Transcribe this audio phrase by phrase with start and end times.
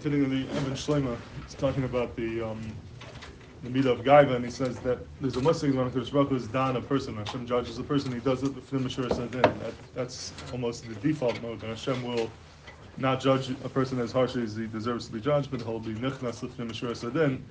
[0.00, 2.60] continuing the Even Shlema, he's talking about the um,
[3.64, 6.36] the midah of Gaiva, and he says that there's a musig when Hakadosh Baruch Hu
[6.36, 7.16] is dan a person.
[7.16, 8.12] Hashem judges a person.
[8.12, 9.42] He does it the Sadin.
[9.42, 11.60] That that's almost the default mode.
[11.62, 12.30] And Hashem will
[12.96, 15.94] not judge a person as harshly as he deserves to be judged, but he'll be
[15.94, 17.42] nichnas l'fnim Sadin.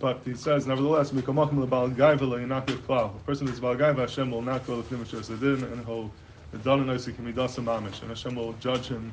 [0.00, 3.14] But he says, nevertheless, mikamachim lebal Gaiva le'inakir klal.
[3.14, 6.10] A person is bal Gaiva, Hashem will not go l'fnim Sadin, and he'll
[6.50, 9.12] the dananoisi kamidasa mamish, and Hashem will judge him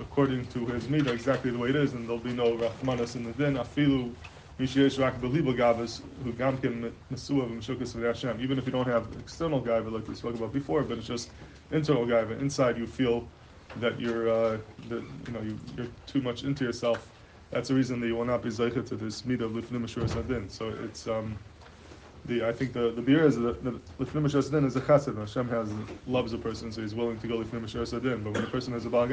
[0.00, 3.24] according to his midah exactly the way it is, and there'll be no rachmanas in
[3.24, 3.54] the din.
[3.54, 4.14] Afilu
[4.58, 8.40] misheyesh rak beliba gavas who gamkin mesua v'mishukas Hashem.
[8.40, 11.30] Even if you don't have external gaiva like we spoke about before, but it's just
[11.70, 12.40] internal gaiva.
[12.40, 13.28] Inside, you feel
[13.76, 14.58] that you're, uh,
[14.88, 17.08] that, you know, you, you're too much into yourself.
[17.50, 20.48] That's the reason that you will not be zeicha to this midah of lifnim sadin.
[20.50, 21.06] So it's.
[21.06, 21.36] Um,
[22.26, 23.54] the I think the the beer is the
[23.98, 25.16] lifnim is a chesed.
[25.16, 25.72] Hashem has
[26.06, 28.22] loves a person, so he's willing to go lifnim sadin.
[28.22, 29.08] But when a person has a bal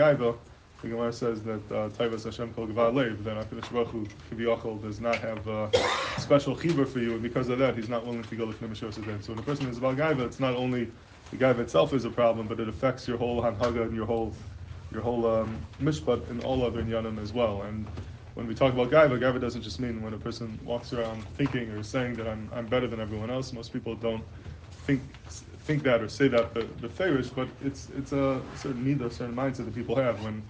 [0.82, 4.82] the Gemara says that uh, Taivas Hashem Kol Gvar Leiv, then Hakadosh Baruch Hu Kiviyachol
[4.82, 5.72] does not have a
[6.20, 8.96] special chibur for you, and because of that, he's not willing to go with Mishos
[9.04, 9.22] Then.
[9.24, 10.92] So when a person is about Gaiva, it's not only
[11.32, 14.34] the Gaiva itself is a problem, but it affects your whole Hanhaga and your whole
[14.92, 17.64] your whole um, mishpat and all other inyanim as well.
[17.64, 17.86] And
[18.36, 21.70] when we talk about Gaiva, Gaiva doesn't just mean when a person walks around thinking
[21.72, 23.52] or saying that I'm, I'm better than everyone else.
[23.52, 24.24] Most people don't
[24.86, 25.02] think
[25.68, 29.10] think that or say that the, the favorish, but it's it's a certain need, a
[29.10, 30.42] certain mindset that people have when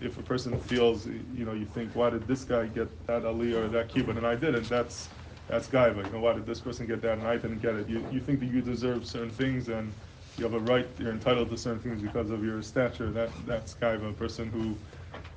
[0.00, 3.54] if a person feels, you know, you think, why did this guy get that Ali
[3.54, 4.68] or that kibbutz and I didn't?
[4.68, 5.08] That's
[5.48, 6.04] that's gaiva.
[6.04, 7.88] You know, why did this person get that and I didn't get it?
[7.88, 9.92] You, you think that you deserve certain things and
[10.36, 13.10] you have a right, you're entitled to certain things because of your stature.
[13.12, 14.10] That that's gaiva.
[14.10, 14.76] A person who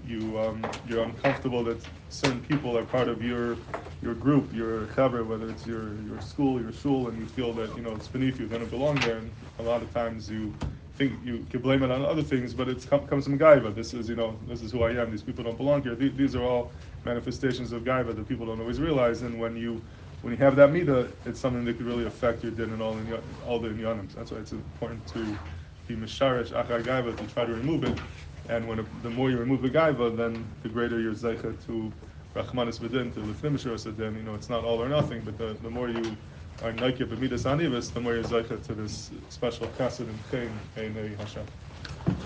[0.06, 3.58] you um, you're uncomfortable that certain people are part of your
[4.02, 7.76] your group, your chaver, whether it's your your school, your shul, and you feel that
[7.76, 9.18] you know it's beneath you, they don't belong there.
[9.18, 10.54] And a lot of times you
[10.98, 13.74] think you can blame it on other things, but it comes from Gaiva.
[13.76, 15.12] This is, you know, this is who I am.
[15.12, 15.96] These people don't belong here.
[15.96, 16.72] These are all
[17.06, 19.22] manifestations of Gaiva that people don't always realize.
[19.22, 19.84] And when you
[20.22, 22.98] when you have that midah, it's something that could really affect your din and all
[22.98, 23.14] in
[23.46, 24.12] all the inyanim.
[24.14, 25.38] That's why it's important to
[25.88, 28.00] be misharish achar Gaiva to try to remove it.
[28.50, 31.94] And when the more you remove the Gaiva, then the greater your zeicha to
[32.36, 35.70] Rachmanis B'din, to Lefnim Then You know, it's not all or nothing, but the, the
[35.70, 36.18] more you
[36.64, 38.24] are naikir b'midas anivis, the more you're
[38.64, 40.20] to this special chesed and
[40.78, 42.17] ein Hashem.